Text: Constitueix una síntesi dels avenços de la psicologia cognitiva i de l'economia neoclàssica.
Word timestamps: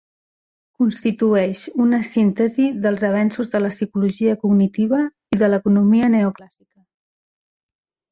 Constitueix 0.83 1.59
una 1.83 1.99
síntesi 2.11 2.65
dels 2.85 3.03
avenços 3.09 3.51
de 3.51 3.61
la 3.65 3.69
psicologia 3.73 4.33
cognitiva 4.45 5.03
i 5.37 5.39
de 5.43 5.51
l'economia 5.53 6.09
neoclàssica. 6.15 6.75